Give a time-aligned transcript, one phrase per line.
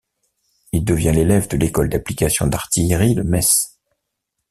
[0.71, 3.77] Il devient élève de l'école d’application d’artillerie de Metz.